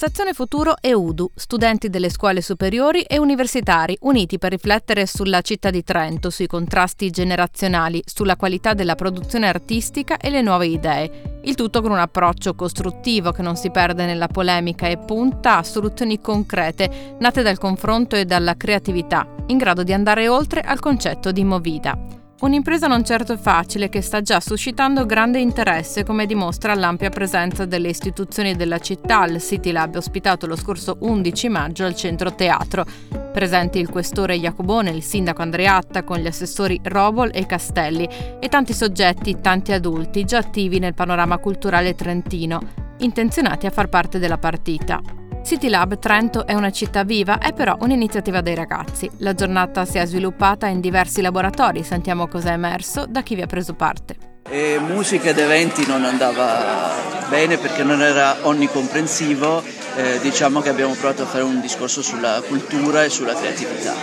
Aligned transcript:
Stazione 0.00 0.32
Futuro 0.32 0.76
e 0.80 0.94
UDU, 0.94 1.30
studenti 1.34 1.90
delle 1.90 2.08
scuole 2.08 2.40
superiori 2.40 3.02
e 3.02 3.18
universitari 3.18 3.98
uniti 4.00 4.38
per 4.38 4.50
riflettere 4.50 5.04
sulla 5.04 5.42
città 5.42 5.68
di 5.68 5.84
Trento, 5.84 6.30
sui 6.30 6.46
contrasti 6.46 7.10
generazionali, 7.10 8.02
sulla 8.06 8.36
qualità 8.36 8.72
della 8.72 8.94
produzione 8.94 9.46
artistica 9.46 10.16
e 10.16 10.30
le 10.30 10.40
nuove 10.40 10.68
idee. 10.68 11.40
Il 11.44 11.54
tutto 11.54 11.82
con 11.82 11.90
un 11.90 11.98
approccio 11.98 12.54
costruttivo 12.54 13.32
che 13.32 13.42
non 13.42 13.56
si 13.56 13.70
perde 13.70 14.06
nella 14.06 14.28
polemica 14.28 14.86
e 14.86 14.96
punta 14.96 15.58
a 15.58 15.62
soluzioni 15.62 16.18
concrete, 16.18 17.16
nate 17.18 17.42
dal 17.42 17.58
confronto 17.58 18.16
e 18.16 18.24
dalla 18.24 18.56
creatività, 18.56 19.28
in 19.48 19.58
grado 19.58 19.82
di 19.82 19.92
andare 19.92 20.28
oltre 20.28 20.62
al 20.62 20.80
concetto 20.80 21.30
di 21.30 21.44
movida. 21.44 22.19
Un'impresa 22.40 22.86
non 22.86 23.04
certo 23.04 23.36
facile 23.36 23.90
che 23.90 24.00
sta 24.00 24.22
già 24.22 24.40
suscitando 24.40 25.04
grande 25.04 25.40
interesse 25.40 26.04
come 26.04 26.24
dimostra 26.24 26.74
l'ampia 26.74 27.10
presenza 27.10 27.66
delle 27.66 27.90
istituzioni 27.90 28.56
della 28.56 28.78
città 28.78 29.20
al 29.20 29.38
City 29.42 29.70
Lab 29.70 29.96
ospitato 29.96 30.46
lo 30.46 30.56
scorso 30.56 30.96
11 31.00 31.48
maggio 31.50 31.84
al 31.84 31.94
Centro 31.94 32.34
Teatro. 32.34 32.86
Presenti 33.30 33.78
il 33.78 33.90
questore 33.90 34.38
Jacobone, 34.38 34.88
il 34.88 35.02
sindaco 35.02 35.42
Andreatta 35.42 36.02
con 36.02 36.16
gli 36.16 36.26
assessori 36.26 36.80
Robol 36.82 37.30
e 37.30 37.44
Castelli 37.44 38.08
e 38.40 38.48
tanti 38.48 38.72
soggetti, 38.72 39.42
tanti 39.42 39.72
adulti 39.72 40.24
già 40.24 40.38
attivi 40.38 40.78
nel 40.78 40.94
panorama 40.94 41.36
culturale 41.36 41.94
trentino, 41.94 42.58
intenzionati 43.00 43.66
a 43.66 43.70
far 43.70 43.90
parte 43.90 44.18
della 44.18 44.38
partita. 44.38 45.19
City 45.42 45.68
Lab 45.68 45.98
Trento 45.98 46.46
è 46.46 46.54
una 46.54 46.70
città 46.70 47.02
viva, 47.02 47.38
è 47.38 47.52
però 47.52 47.76
un'iniziativa 47.80 48.40
dei 48.40 48.54
ragazzi. 48.54 49.10
La 49.18 49.34
giornata 49.34 49.84
si 49.84 49.98
è 49.98 50.04
sviluppata 50.04 50.66
in 50.66 50.80
diversi 50.80 51.22
laboratori, 51.22 51.82
sentiamo 51.82 52.28
cosa 52.28 52.50
è 52.50 52.52
emerso 52.52 53.06
da 53.08 53.22
chi 53.22 53.34
vi 53.34 53.42
ha 53.42 53.46
preso 53.46 53.74
parte. 53.74 54.16
E 54.48 54.78
musica 54.80 55.30
ed 55.30 55.38
eventi 55.38 55.86
non 55.86 56.04
andava 56.04 56.92
bene 57.28 57.56
perché 57.56 57.82
non 57.82 58.02
era 58.02 58.36
onnicomprensivo, 58.42 59.62
eh, 59.96 60.18
diciamo 60.20 60.60
che 60.60 60.68
abbiamo 60.68 60.94
provato 60.94 61.22
a 61.22 61.26
fare 61.26 61.42
un 61.42 61.60
discorso 61.60 62.02
sulla 62.02 62.42
cultura 62.46 63.04
e 63.04 63.08
sulla 63.08 63.34
creatività, 63.34 63.94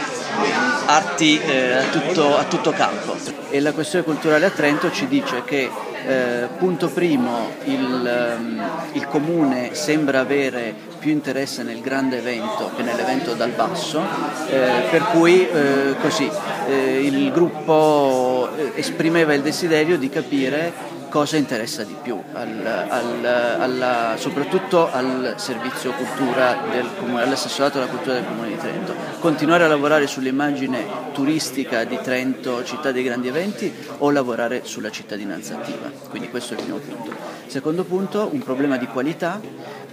arti 0.86 1.40
eh, 1.40 1.74
a, 1.74 1.84
tutto, 1.90 2.38
a 2.38 2.44
tutto 2.46 2.72
campo. 2.72 3.16
E 3.50 3.60
la 3.62 3.74
questione 3.74 4.04
culturale 4.04 4.46
a 4.46 4.50
Trento 4.50 4.92
ci 4.92 5.08
dice 5.08 5.44
che 5.46 5.70
eh, 6.06 6.48
punto 6.58 6.90
primo, 6.90 7.50
il, 7.66 8.36
um, 8.38 8.62
il, 8.94 9.08
comune 9.08 9.74
sembra 9.74 10.20
avere 10.20 10.74
più 11.00 11.12
interesse 11.12 11.64
nel 11.64 11.82
grande 11.82 12.18
evento 12.18 12.72
che 12.76 12.84
nell'evento 12.84 13.34
dal 13.34 13.52
basso, 13.52 14.02
eh, 14.50 14.88
per 14.90 15.04
cui 15.12 15.48
eh, 15.48 15.96
così, 16.02 16.30
eh, 16.68 17.06
il 17.06 17.32
gruppo 17.32 18.50
eh, 18.56 18.72
esprimeva 18.76 19.34
il 19.34 19.42
desiderio 19.42 19.98
di 19.98 20.10
capire 20.10 20.96
cosa 21.18 21.38
interessa 21.38 21.84
di 21.84 21.96
più, 22.00 22.22
al, 22.34 22.64
al, 22.64 23.26
alla, 23.26 24.16
soprattutto 24.20 24.92
al 24.92 25.34
servizio 25.38 25.92
cultura 25.94 26.60
del 26.70 26.88
comune, 27.00 27.24
all'assessorato 27.24 27.80
alla 27.80 27.88
cultura 27.88 28.14
del 28.14 28.26
comune 28.26 28.50
di 28.50 28.58
Trento. 28.58 28.94
Continuare 29.20 29.64
a 29.64 29.68
lavorare 29.68 30.06
sull'immagine 30.06 30.86
turistica 31.14 31.86
di 31.86 31.98
Trento, 32.04 32.64
città 32.64 32.92
dei 32.92 33.02
grandi 33.02 33.30
eventi, 33.30 33.74
o 33.98 34.12
lavorare 34.12 34.62
sulla 34.66 34.92
cittadinanza 34.92 35.56
attiva. 35.56 35.90
Quindi 36.08 36.30
questo 36.30 36.54
è 36.54 36.58
il 36.58 36.64
primo 36.66 36.78
punto. 36.78 37.16
Secondo 37.48 37.84
punto, 37.84 38.30
un 38.32 38.44
problema 38.44 38.78
di 38.78 38.86
qualità 38.86 39.42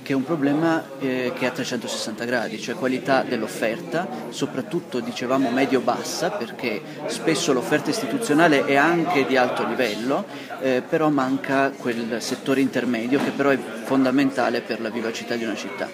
che 0.04 0.12
è 0.12 0.14
un 0.14 0.22
problema 0.22 0.84
eh, 1.00 1.32
che 1.34 1.46
è 1.46 1.48
a 1.48 1.50
360 1.50 2.24
gradi, 2.26 2.60
cioè 2.60 2.74
qualità 2.74 3.22
dell'offerta, 3.22 4.06
soprattutto 4.28 5.00
dicevamo 5.00 5.50
medio-bassa, 5.50 6.30
perché 6.30 6.82
spesso 7.06 7.54
l'offerta 7.54 7.88
istituzionale 7.88 8.66
è 8.66 8.76
anche 8.76 9.24
di 9.24 9.38
alto 9.38 9.66
livello, 9.66 10.26
eh, 10.60 10.82
però 10.86 11.08
manca 11.08 11.70
quel 11.70 12.20
settore 12.20 12.60
intermedio 12.60 13.18
che 13.18 13.30
però 13.30 13.48
è 13.48 13.58
fondamentale 13.84 14.60
per 14.60 14.82
la 14.82 14.90
vivacità 14.90 15.36
di 15.36 15.44
una 15.44 15.56
città. 15.56 15.88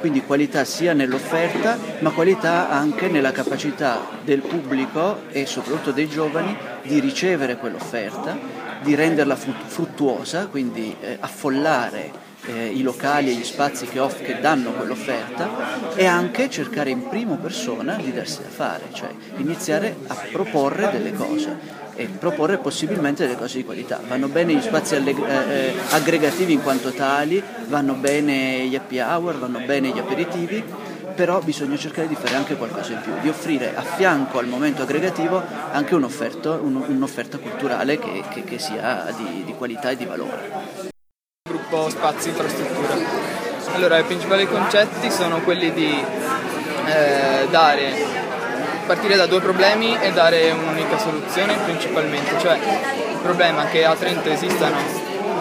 Quindi 0.00 0.24
qualità 0.24 0.64
sia 0.64 0.92
nell'offerta, 0.92 1.78
ma 2.00 2.10
qualità 2.10 2.68
anche 2.68 3.08
nella 3.08 3.30
capacità 3.30 4.00
del 4.24 4.40
pubblico 4.40 5.30
e 5.30 5.46
soprattutto 5.46 5.92
dei 5.92 6.08
giovani 6.08 6.54
di 6.82 6.98
ricevere 6.98 7.56
quell'offerta, 7.56 8.63
di 8.84 8.94
renderla 8.94 9.34
fruttuosa, 9.34 10.46
quindi 10.46 10.94
eh, 11.00 11.16
affollare 11.18 12.22
eh, 12.46 12.66
i 12.66 12.82
locali 12.82 13.30
e 13.30 13.34
gli 13.34 13.44
spazi 13.44 13.86
che, 13.86 13.98
off- 13.98 14.22
che, 14.22 14.38
danno 14.40 14.72
quell'offerta 14.72 15.94
e 15.94 16.04
anche 16.04 16.50
cercare 16.50 16.90
in 16.90 17.08
prima 17.08 17.36
persona 17.36 17.94
di 17.94 18.12
darsi 18.12 18.42
da 18.42 18.48
fare, 18.48 18.84
cioè 18.92 19.08
iniziare 19.38 19.96
a 20.06 20.14
proporre 20.30 20.90
delle 20.92 21.14
cose 21.14 21.82
e 21.96 22.06
proporre 22.06 22.58
possibilmente 22.58 23.24
delle 23.24 23.38
cose 23.38 23.58
di 23.58 23.64
qualità. 23.64 24.00
Vanno 24.06 24.28
bene 24.28 24.54
gli 24.54 24.60
spazi 24.60 24.96
alleg- 24.96 25.26
eh, 25.26 25.68
eh, 25.68 25.74
aggregativi 25.90 26.52
in 26.52 26.62
quanto 26.62 26.90
tali, 26.90 27.42
vanno 27.68 27.94
bene 27.94 28.66
gli 28.66 28.74
happy 28.74 29.00
hour, 29.00 29.38
vanno 29.38 29.60
bene 29.60 29.88
gli 29.88 29.98
aperitivi, 29.98 30.62
però 31.14 31.40
bisogna 31.40 31.76
cercare 31.76 32.08
di 32.08 32.14
fare 32.14 32.34
anche 32.34 32.56
qualcosa 32.56 32.92
in 32.92 33.00
più, 33.00 33.12
di 33.20 33.28
offrire 33.28 33.74
a 33.74 33.82
fianco 33.82 34.38
al 34.38 34.46
momento 34.46 34.82
aggregativo 34.82 35.42
anche 35.72 35.94
un'offerta, 35.94 36.50
un'offerta 36.60 37.38
culturale 37.38 37.98
che, 37.98 38.24
che, 38.30 38.44
che 38.44 38.58
sia 38.58 39.12
di, 39.16 39.44
di 39.44 39.54
qualità 39.54 39.90
e 39.90 39.96
di 39.96 40.04
valore 40.04 40.92
gruppo 41.46 41.90
spazi 41.90 42.28
infrastruttura. 42.28 42.94
Allora, 43.74 43.98
i 43.98 44.04
principali 44.04 44.46
concetti 44.46 45.10
sono 45.10 45.40
quelli 45.40 45.72
di 45.72 45.92
eh, 46.86 47.46
dare, 47.50 47.92
partire 48.86 49.16
da 49.16 49.26
due 49.26 49.40
problemi 49.40 49.98
e 50.00 50.12
dare 50.12 50.50
un'unica 50.52 50.98
soluzione 50.98 51.54
principalmente, 51.64 52.38
cioè 52.38 52.56
il 52.56 53.18
problema 53.20 53.66
che 53.66 53.84
a 53.84 53.94
Trento 53.94 54.30
esistano 54.30 54.76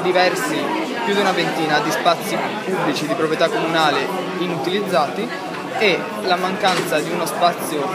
diversi, 0.02 0.58
più 1.06 1.14
di 1.14 1.20
una 1.20 1.32
ventina 1.32 1.80
di 1.80 1.92
spazi 1.92 2.38
pubblici 2.66 3.08
di 3.08 3.14
proprietà 3.14 3.48
comunale 3.50 4.06
inutilizzati 4.40 5.28
e 5.84 6.00
la 6.22 6.38
mancanza 6.38 6.98
di 7.00 7.10
uno 7.10 7.26
spazio 7.26 7.86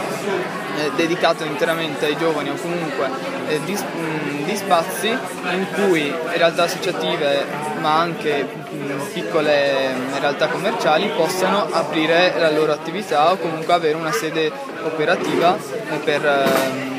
eh, 0.77 0.91
dedicato 0.95 1.43
interamente 1.43 2.05
ai 2.05 2.15
giovani 2.15 2.51
o 2.51 2.53
comunque 2.53 3.09
eh, 3.47 3.59
di, 3.63 3.73
mh, 3.73 4.43
di, 4.43 4.55
spazi 4.55 5.07
in 5.07 5.67
cui 5.73 6.13
realtà 6.35 6.63
associative 6.63 7.45
ma 7.81 7.99
anche 7.99 8.43
mh, 8.43 9.11
piccole 9.11 9.93
mh, 9.93 10.19
realtà 10.19 10.47
commerciali 10.49 11.07
possano 11.07 11.67
aprire 11.71 12.35
la 12.37 12.51
loro 12.51 12.73
attività 12.73 13.31
o 13.31 13.37
comunque 13.37 13.73
avere 13.73 13.95
una 13.95 14.11
sede 14.11 14.51
operativa 14.83 15.57
eh, 15.57 15.95
per, 15.97 16.47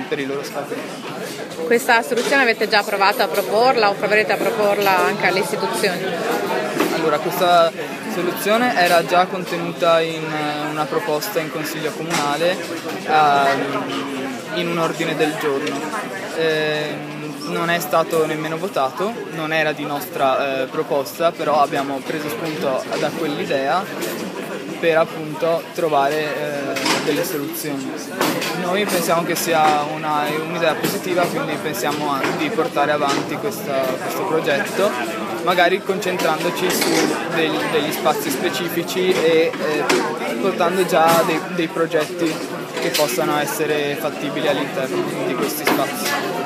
per 0.09 0.19
i 0.19 0.27
loro 0.27 0.43
scopi. 0.43 0.75
Questa 1.67 2.03
soluzione 2.03 2.43
avete 2.43 2.67
già 2.69 2.83
provato 2.83 3.23
a 3.23 3.29
proporla 3.29 3.91
o 3.91 3.93
proverete 3.93 4.33
a 4.33 4.37
proporla 4.37 4.99
anche 4.99 5.27
alle 5.27 5.39
istituzioni? 5.39 6.05
Allora, 6.97 7.19
questa 7.19 7.71
soluzione 8.21 8.77
era 8.79 9.03
già 9.07 9.25
contenuta 9.25 10.03
in 10.03 10.23
eh, 10.23 10.71
una 10.71 10.85
proposta 10.85 11.41
in 11.41 11.51
consiglio 11.51 11.91
comunale 11.93 12.55
uh, 13.07 14.59
in 14.59 14.69
un 14.69 14.77
ordine 14.77 15.17
del 15.17 15.35
giorno. 15.41 15.81
Eh, 16.37 16.95
non 17.47 17.71
è 17.71 17.79
stato 17.81 18.27
nemmeno 18.27 18.59
votato, 18.59 19.13
non 19.33 19.53
era 19.53 19.73
di 19.73 19.85
nostra 19.85 20.63
eh, 20.63 20.67
proposta, 20.67 21.33
però 21.33 21.63
abbiamo 21.63 21.97
preso 22.05 22.29
spunto 22.29 22.85
da 22.99 23.09
quell'idea 23.09 23.83
per 24.79 24.99
appunto 24.99 25.63
trovare 25.75 26.19
eh, 26.19 26.60
delle 27.05 27.25
soluzioni. 27.25 27.91
Noi 28.61 28.85
pensiamo 28.85 29.23
che 29.23 29.35
sia 29.35 29.83
una, 29.95 30.25
un'idea 30.47 30.75
positiva, 30.75 31.23
quindi 31.23 31.55
pensiamo 31.61 32.19
di 32.39 32.49
portare 32.51 32.93
avanti 32.93 33.37
questa, 33.37 33.81
questo 33.81 34.25
progetto, 34.25 34.91
magari 35.45 35.83
concentrandoci 35.83 36.71
su 36.71 36.89
degli, 37.35 37.57
degli 37.73 37.93
spazi 37.93 38.31
specifici 38.31 39.11
e 39.11 39.51
eh, 39.53 39.85
portando 40.41 40.85
già 40.87 41.23
dei, 41.27 41.41
dei 41.55 41.69
progetti 41.69 42.33
che 42.81 42.91
possano 42.91 43.37
essere 43.39 43.95
fattibili 43.97 44.49
all'interno 44.49 45.03
di 45.27 45.35
questi 45.35 45.65
spazi. 45.65 46.39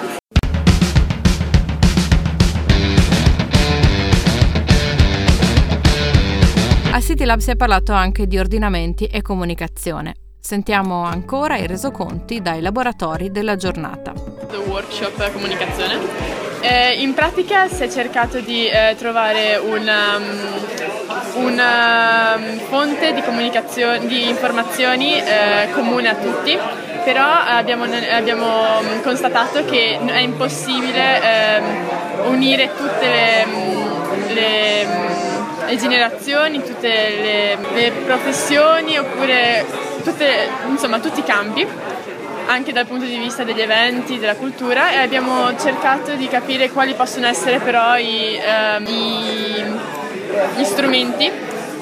A 6.93 7.01
City 7.01 7.25
Lab 7.25 7.41
si 7.41 7.51
è 7.51 7.57
parlato 7.57 7.93
anche 7.93 8.29
di 8.29 8.39
ordinamenti 8.39 9.07
e 9.07 9.21
comunicazione. 9.21 10.24
Sentiamo 10.47 11.05
ancora 11.05 11.57
i 11.57 11.67
resoconti 11.67 12.43
dai 12.43 12.61
laboratori 12.61 13.31
della 13.31 13.57
giornata. 13.57 14.13
The 14.13 14.57
workshop 14.59 15.33
comunicazione. 15.33 15.99
Eh, 16.61 17.01
in 17.01 17.15
pratica 17.15 17.67
si 17.67 17.83
è 17.83 17.89
cercato 17.89 18.41
di 18.41 18.67
eh, 18.69 18.95
trovare 18.99 19.57
una, 19.57 20.17
um, 20.17 21.45
una 21.45 22.35
um, 22.35 22.59
fonte 22.59 23.15
di, 23.15 23.23
di 24.07 24.29
informazioni 24.29 25.19
eh, 25.19 25.71
comune 25.73 26.11
a 26.11 26.15
tutti, 26.15 26.59
però 27.05 27.25
abbiamo, 27.27 27.85
abbiamo, 27.85 28.83
constatato 29.03 29.65
che 29.65 29.99
è 29.99 30.19
impossibile 30.19 31.23
ehm, 31.23 32.27
unire 32.27 32.71
tutte 32.77 33.09
le 33.09 33.85
le, 34.35 34.87
mm, 34.87 35.67
le 35.69 35.77
generazioni, 35.77 36.63
tutte 36.63 36.89
le, 36.89 37.59
le 37.73 37.91
professioni 38.05 38.99
oppure 38.99 39.65
tutte, 40.03 40.49
insomma, 40.69 40.99
tutti 40.99 41.21
i 41.21 41.25
campi 41.25 41.67
anche 42.47 42.73
dal 42.73 42.87
punto 42.87 43.05
di 43.07 43.17
vista 43.17 43.43
degli 43.43 43.61
eventi, 43.61 44.19
della 44.19 44.37
cultura 44.37 44.91
e 44.91 44.97
abbiamo 44.97 45.57
cercato 45.59 46.15
di 46.15 46.29
capire 46.29 46.71
quali 46.71 46.95
possono 46.95 47.27
essere 47.27 47.59
però 47.59 47.97
i, 47.97 48.37
ehm, 48.37 48.87
i, 48.87 49.65
gli 50.57 50.65
strumenti 50.65 51.31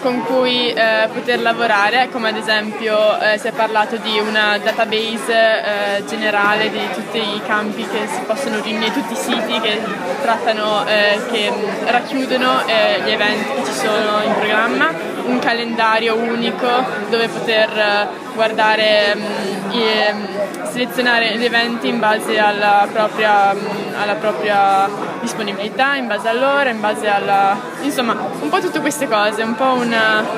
con 0.02 0.24
cui 0.24 0.72
eh, 0.72 1.08
poter 1.12 1.40
lavorare, 1.40 2.08
come 2.10 2.30
ad 2.30 2.36
esempio 2.36 3.18
eh, 3.20 3.38
si 3.38 3.46
è 3.46 3.52
parlato 3.52 3.96
di 3.96 4.18
una 4.18 4.58
database 4.58 5.32
eh, 5.32 6.04
generale 6.06 6.70
di 6.70 6.80
tutti 6.92 7.18
i 7.18 7.40
campi 7.46 7.86
che 7.86 8.08
si 8.08 8.20
possono 8.26 8.60
riunire, 8.60 8.92
tutti 8.92 9.12
i 9.12 9.16
siti 9.16 9.60
che 9.60 9.80
trattano, 10.20 10.84
eh, 10.86 11.20
che 11.30 11.52
racchiudono 11.86 12.66
eh, 12.66 13.00
gli 13.04 13.10
eventi 13.10 13.48
che 13.54 13.64
ci 13.64 13.72
sono 13.72 14.22
in 14.24 14.34
programma, 14.34 14.90
un 15.24 15.38
calendario 15.38 16.16
unico 16.16 16.68
dove 17.08 17.28
poter 17.28 17.70
eh, 17.70 18.08
guardare, 18.34 19.14
mh, 19.14 19.72
e, 19.72 20.12
mh, 20.12 20.68
selezionare 20.72 21.36
gli 21.36 21.44
eventi 21.44 21.86
in 21.86 22.00
base 22.00 22.38
alla 22.38 22.88
propria, 22.90 23.50
alla 23.50 24.14
propria 24.14 25.11
disponibilità, 25.32 25.96
in 25.96 26.06
base 26.06 26.28
all'ora, 26.28 26.68
in 26.68 26.80
base 26.80 27.08
alla... 27.08 27.58
insomma 27.80 28.12
un 28.40 28.48
po' 28.50 28.60
tutte 28.60 28.80
queste 28.80 29.08
cose, 29.08 29.42
un 29.42 29.54
po' 29.54 29.72
un, 29.72 29.94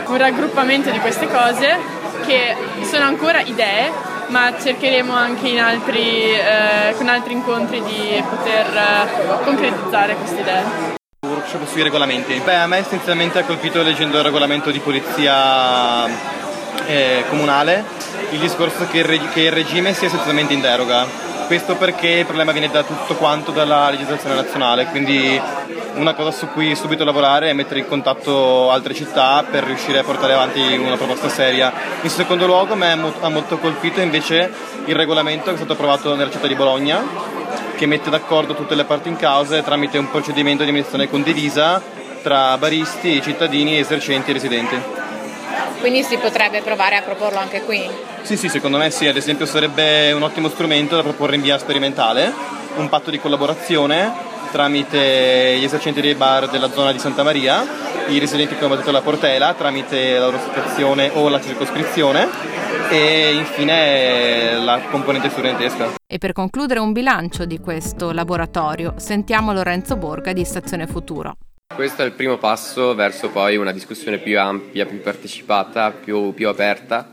un 0.06 0.16
raggruppamento 0.16 0.90
di 0.90 1.00
queste 1.00 1.26
cose 1.26 1.76
che 2.24 2.56
sono 2.82 3.04
ancora 3.04 3.40
idee 3.40 4.12
ma 4.28 4.54
cercheremo 4.58 5.12
anche 5.12 5.58
altri, 5.58 6.32
eh, 6.32 6.94
con 6.96 7.08
altri 7.08 7.34
incontri 7.34 7.82
di 7.82 8.24
poter 8.26 8.66
eh, 8.74 9.44
concretizzare 9.44 10.14
queste 10.14 10.40
idee. 10.40 10.62
workshop 11.26 11.66
sui 11.66 11.82
regolamenti. 11.82 12.40
Beh, 12.42 12.56
a 12.56 12.66
me 12.66 12.78
essenzialmente 12.78 13.38
ha 13.40 13.44
colpito 13.44 13.82
leggendo 13.82 14.16
il 14.18 14.24
regolamento 14.24 14.70
di 14.70 14.78
polizia 14.78 16.06
eh, 16.86 17.24
comunale 17.28 17.84
il 18.30 18.38
discorso 18.38 18.86
che 18.90 18.98
il, 18.98 19.04
reg- 19.04 19.32
che 19.32 19.42
il 19.42 19.52
regime 19.52 19.92
sia 19.92 20.06
essenzialmente 20.06 20.54
in 20.54 20.60
deroga. 20.60 21.23
Questo 21.46 21.76
perché 21.76 22.08
il 22.08 22.24
problema 22.24 22.52
viene 22.52 22.70
da 22.70 22.82
tutto 22.82 23.14
quanto 23.14 23.52
dalla 23.52 23.90
legislazione 23.90 24.34
nazionale, 24.34 24.86
quindi 24.86 25.40
una 25.94 26.14
cosa 26.14 26.30
su 26.30 26.48
cui 26.48 26.74
subito 26.74 27.04
lavorare 27.04 27.50
è 27.50 27.52
mettere 27.52 27.80
in 27.80 27.86
contatto 27.86 28.70
altre 28.70 28.94
città 28.94 29.44
per 29.48 29.62
riuscire 29.62 29.98
a 29.98 30.04
portare 30.04 30.32
avanti 30.32 30.76
una 30.76 30.96
proposta 30.96 31.28
seria. 31.28 31.72
In 32.00 32.10
secondo 32.10 32.46
luogo 32.46 32.72
a 32.72 32.76
me 32.76 32.92
ha 32.92 32.96
mo- 32.96 33.12
ha 33.20 33.28
molto 33.28 33.58
colpito 33.58 34.00
invece 34.00 34.50
il 34.86 34.94
regolamento 34.94 35.46
che 35.46 35.52
è 35.52 35.56
stato 35.56 35.74
approvato 35.74 36.14
nella 36.16 36.30
città 36.30 36.46
di 36.46 36.54
Bologna, 36.54 37.02
che 37.76 37.86
mette 37.86 38.10
d'accordo 38.10 38.54
tutte 38.54 38.74
le 38.74 38.84
parti 38.84 39.08
in 39.08 39.16
causa 39.16 39.60
tramite 39.62 39.98
un 39.98 40.10
procedimento 40.10 40.62
di 40.62 40.70
amministrazione 40.70 41.10
condivisa 41.10 41.80
tra 42.22 42.56
baristi, 42.56 43.20
cittadini, 43.22 43.78
esercenti 43.78 44.30
e 44.30 44.32
residenti. 44.32 45.03
Quindi 45.84 46.02
si 46.02 46.16
potrebbe 46.16 46.62
provare 46.62 46.96
a 46.96 47.02
proporlo 47.02 47.38
anche 47.38 47.60
qui. 47.60 47.86
Sì, 48.22 48.38
sì, 48.38 48.48
secondo 48.48 48.78
me 48.78 48.88
sì, 48.88 49.06
ad 49.06 49.16
esempio 49.16 49.44
sarebbe 49.44 50.12
un 50.12 50.22
ottimo 50.22 50.48
strumento 50.48 50.96
da 50.96 51.02
proporre 51.02 51.36
in 51.36 51.42
via 51.42 51.58
sperimentale, 51.58 52.32
un 52.76 52.88
patto 52.88 53.10
di 53.10 53.20
collaborazione 53.20 54.10
tramite 54.50 55.58
gli 55.58 55.62
esercenti 55.62 56.00
dei 56.00 56.14
bar 56.14 56.48
della 56.48 56.70
zona 56.70 56.90
di 56.90 56.98
Santa 56.98 57.22
Maria, 57.22 57.66
i 58.08 58.18
residenti 58.18 58.54
che 58.54 58.64
hanno 58.64 58.76
battuto 58.76 58.92
la 58.92 59.02
Portela 59.02 59.52
tramite 59.52 60.14
la 60.14 60.24
loro 60.24 60.38
associazione 60.38 61.10
o 61.12 61.28
la 61.28 61.42
circoscrizione 61.42 62.28
e 62.88 63.34
infine 63.34 64.56
la 64.64 64.80
componente 64.90 65.28
studentesca. 65.28 65.96
E 66.06 66.16
per 66.16 66.32
concludere 66.32 66.80
un 66.80 66.92
bilancio 66.92 67.44
di 67.44 67.58
questo 67.58 68.10
laboratorio, 68.12 68.94
sentiamo 68.96 69.52
Lorenzo 69.52 69.96
Borga 69.96 70.32
di 70.32 70.46
Stazione 70.46 70.86
Futuro. 70.86 71.36
Questo 71.72 72.02
è 72.02 72.04
il 72.04 72.12
primo 72.12 72.38
passo 72.38 72.94
verso 72.94 73.30
poi 73.30 73.56
una 73.56 73.72
discussione 73.72 74.18
più 74.18 74.38
ampia, 74.38 74.86
più 74.86 75.00
partecipata, 75.00 75.90
più, 75.90 76.32
più 76.32 76.46
aperta, 76.46 77.10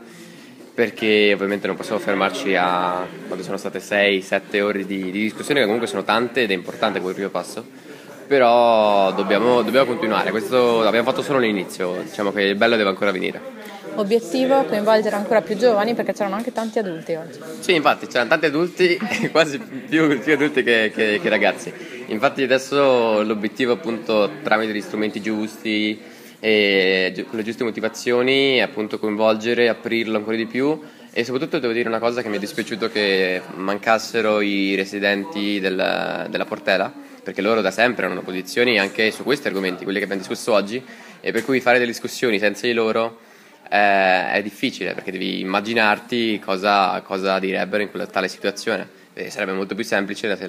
perché 0.72 1.32
ovviamente 1.34 1.66
non 1.66 1.74
possiamo 1.74 1.98
fermarci 1.98 2.54
a 2.54 3.04
quando 3.26 3.42
sono 3.42 3.56
state 3.56 3.80
6-7 3.80 4.60
ore 4.60 4.86
di, 4.86 5.10
di 5.10 5.22
discussione, 5.22 5.58
che 5.60 5.66
comunque 5.66 5.88
sono 5.88 6.04
tante 6.04 6.42
ed 6.42 6.50
è 6.52 6.54
importante 6.54 7.00
quel 7.00 7.14
primo 7.14 7.30
passo, 7.30 7.66
però 8.28 9.10
dobbiamo, 9.12 9.62
dobbiamo 9.62 9.86
continuare, 9.86 10.30
questo 10.30 10.86
abbiamo 10.86 11.10
fatto 11.10 11.22
solo 11.22 11.40
l'inizio, 11.40 12.00
diciamo 12.02 12.30
che 12.30 12.42
il 12.42 12.54
bello 12.54 12.76
deve 12.76 12.90
ancora 12.90 13.10
venire. 13.10 13.61
Obiettivo 13.94 14.64
coinvolgere 14.64 15.16
ancora 15.16 15.42
più 15.42 15.56
giovani 15.56 15.94
perché 15.94 16.12
c'erano 16.12 16.34
anche 16.36 16.50
tanti 16.52 16.78
adulti 16.78 17.14
oggi. 17.14 17.38
Sì, 17.60 17.74
infatti 17.74 18.06
c'erano 18.06 18.30
tanti 18.30 18.46
adulti, 18.46 18.98
quasi 19.30 19.58
più, 19.58 20.18
più 20.20 20.32
adulti 20.32 20.62
che, 20.62 20.90
che- 20.94 21.20
che 21.22 21.28
ragazzi. 21.28 21.72
Infatti 22.06 22.42
adesso 22.42 23.22
l'obiettivo 23.22 23.72
appunto 23.72 24.30
tramite 24.42 24.72
gli 24.72 24.80
strumenti 24.80 25.20
giusti 25.20 26.00
e 26.40 27.24
con 27.28 27.38
le 27.38 27.44
giuste 27.44 27.64
motivazioni 27.64 28.56
è 28.56 28.60
appunto 28.62 28.98
coinvolgere, 28.98 29.68
aprirlo 29.68 30.16
ancora 30.16 30.36
di 30.36 30.46
più 30.46 30.80
e 31.12 31.24
soprattutto 31.24 31.58
devo 31.58 31.72
dire 31.74 31.88
una 31.88 31.98
cosa 31.98 32.22
che 32.22 32.28
mi 32.28 32.36
è 32.36 32.40
dispiaciuto 32.40 32.88
che 32.88 33.40
mancassero 33.54 34.40
i 34.40 34.74
residenti 34.74 35.60
del- 35.60 36.26
della 36.30 36.44
Portela 36.46 36.92
perché 37.22 37.42
loro 37.42 37.60
da 37.60 37.70
sempre 37.70 38.06
hanno 38.06 38.22
posizioni 38.22 38.78
anche 38.80 39.10
su 39.12 39.22
questi 39.22 39.46
argomenti, 39.46 39.84
quelli 39.84 39.98
che 39.98 40.04
abbiamo 40.06 40.22
discusso 40.22 40.52
oggi 40.52 40.82
e 41.20 41.30
per 41.30 41.44
cui 41.44 41.60
fare 41.60 41.78
delle 41.78 41.90
discussioni 41.90 42.38
senza 42.40 42.66
di 42.66 42.72
loro 42.72 43.18
eh, 43.68 44.32
è 44.32 44.40
difficile 44.42 44.94
perché 44.94 45.10
devi 45.12 45.40
immaginarti 45.40 46.38
cosa, 46.38 47.00
cosa 47.02 47.38
direbbero 47.38 47.82
in 47.82 47.90
quella 47.90 48.06
tale 48.06 48.28
situazione. 48.28 49.00
E 49.14 49.28
sarebbe 49.28 49.52
molto 49.52 49.74
più 49.74 49.84
semplice 49.84 50.26
la, 50.26 50.36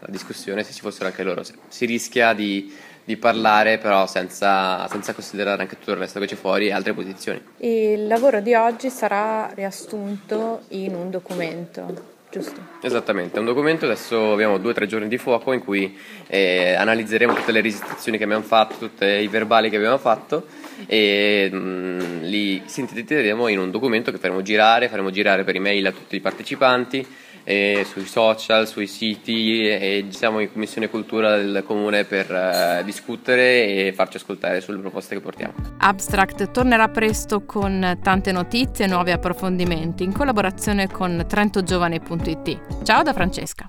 la 0.00 0.06
discussione 0.08 0.64
se 0.64 0.72
ci 0.72 0.80
fossero 0.80 1.06
anche 1.06 1.22
loro. 1.22 1.42
Si 1.68 1.86
rischia 1.86 2.32
di, 2.32 2.72
di 3.04 3.16
parlare 3.16 3.78
però 3.78 4.06
senza, 4.08 4.88
senza 4.88 5.12
considerare 5.14 5.62
anche 5.62 5.78
tutto 5.78 5.92
il 5.92 5.98
resto 5.98 6.18
che 6.18 6.26
c'è 6.26 6.34
fuori 6.34 6.66
e 6.66 6.72
altre 6.72 6.92
posizioni. 6.92 7.40
Il 7.58 8.08
lavoro 8.08 8.40
di 8.40 8.52
oggi 8.54 8.90
sarà 8.90 9.48
riassunto 9.54 10.62
in 10.70 10.94
un 10.96 11.08
documento, 11.10 12.18
giusto? 12.30 12.60
Esattamente, 12.80 13.36
è 13.36 13.40
un 13.40 13.46
documento, 13.46 13.84
adesso 13.84 14.32
abbiamo 14.32 14.58
due 14.58 14.70
o 14.70 14.74
tre 14.74 14.86
giorni 14.86 15.08
di 15.08 15.18
fuoco 15.18 15.52
in 15.52 15.62
cui 15.62 15.98
eh, 16.28 16.74
analizzeremo 16.74 17.34
tutte 17.34 17.52
le 17.52 17.60
registrazioni 17.60 18.16
che 18.16 18.24
abbiamo 18.24 18.44
fatto, 18.44 18.76
tutti 18.78 19.04
i 19.04 19.28
verbali 19.28 19.68
che 19.68 19.76
abbiamo 19.76 19.98
fatto 19.98 20.46
e 20.86 21.50
mm, 21.52 22.22
li 22.22 22.62
sintetizzeremo 22.64 23.48
in 23.48 23.58
un 23.58 23.70
documento 23.70 24.10
che 24.10 24.18
faremo 24.18 24.42
girare, 24.42 24.88
faremo 24.88 25.10
girare 25.10 25.44
per 25.44 25.56
email 25.56 25.86
a 25.86 25.92
tutti 25.92 26.16
i 26.16 26.20
partecipanti, 26.20 27.06
e 27.50 27.84
sui 27.84 28.06
social, 28.06 28.68
sui 28.68 28.86
siti 28.86 29.66
e 29.66 30.06
siamo 30.10 30.38
in 30.38 30.52
Commissione 30.52 30.88
Cultura 30.88 31.36
del 31.36 31.64
Comune 31.66 32.04
per 32.04 32.30
eh, 32.30 32.82
discutere 32.84 33.86
e 33.86 33.92
farci 33.92 34.18
ascoltare 34.18 34.60
sulle 34.60 34.78
proposte 34.78 35.16
che 35.16 35.20
portiamo. 35.20 35.54
Abstract 35.78 36.52
tornerà 36.52 36.88
presto 36.88 37.44
con 37.44 37.98
tante 38.00 38.30
notizie 38.30 38.84
e 38.84 38.88
nuovi 38.88 39.10
approfondimenti 39.10 40.04
in 40.04 40.12
collaborazione 40.12 40.88
con 40.88 41.24
trentogiovane.it. 41.26 42.84
Ciao 42.84 43.02
da 43.02 43.12
Francesca. 43.12 43.68